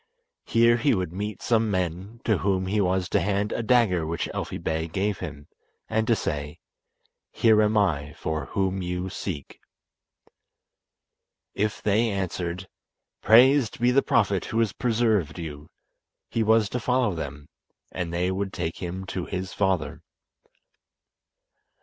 Here 0.47 0.77
he 0.77 0.95
would 0.95 1.13
meet 1.13 1.43
some 1.43 1.69
men, 1.69 2.21
to 2.25 2.39
whom 2.39 2.65
he 2.65 2.81
was 2.81 3.07
to 3.09 3.19
hand 3.19 3.51
a 3.51 3.61
dagger 3.61 4.03
which 4.03 4.27
Elfi 4.33 4.57
Bey 4.57 4.87
gave 4.87 5.19
him, 5.19 5.47
and 5.87 6.07
to 6.07 6.15
say 6.15 6.57
"Here 7.31 7.61
am 7.61 7.77
I 7.77 8.13
for 8.13 8.47
whom 8.47 8.81
you 8.81 9.11
seek." 9.11 9.59
If 11.53 11.83
they 11.83 12.09
answered: 12.09 12.67
"Praised 13.21 13.79
be 13.79 13.91
the 13.91 14.01
Prophet 14.01 14.45
who 14.45 14.57
has 14.57 14.73
preserved 14.73 15.37
you," 15.37 15.69
he 16.31 16.41
was 16.41 16.67
to 16.69 16.79
follow 16.79 17.13
them, 17.13 17.47
and 17.91 18.11
they 18.11 18.31
would 18.31 18.51
take 18.53 18.77
him 18.77 19.05
to 19.05 19.25
his 19.25 19.53
father. 19.53 20.01